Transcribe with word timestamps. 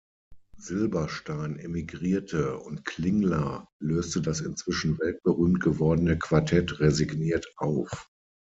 Silberstein 0.57 1.57
emigrierte, 1.57 2.57
und 2.57 2.85
Klingler 2.85 3.67
löste 3.79 4.19
das 4.19 4.41
inzwischen 4.41 4.97
weltberühmt 4.97 5.59
gewordene 5.59 6.17
Quartett 6.17 6.79
resigniert 6.79 7.45
auf. 7.57 8.09